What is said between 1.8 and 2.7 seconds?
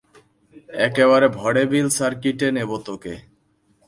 সার্কিটে